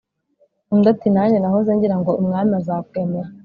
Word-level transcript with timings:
undi 0.73 0.87
ati: 0.93 1.07
‘nanjye 1.15 1.37
nahoze 1.39 1.69
ngira 1.75 1.95
ngo 2.01 2.11
umwami 2.21 2.51
azakwemera, 2.59 3.29